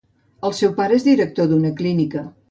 El 0.47 0.53
seu 0.59 0.71
pare 0.79 0.97
és 0.99 1.05
director 1.07 1.49
d'una 1.51 1.73
clínica. 1.83 2.25